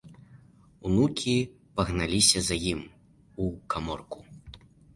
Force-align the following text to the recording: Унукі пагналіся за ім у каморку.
Унукі 0.89 1.35
пагналіся 1.75 2.41
за 2.47 2.55
ім 2.73 2.81
у 3.45 3.53
каморку. 3.75 4.19